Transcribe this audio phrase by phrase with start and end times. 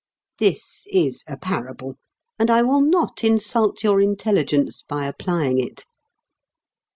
[0.39, 1.95] This is a parable.
[2.39, 5.85] And I will not insult your intelligence by applying it.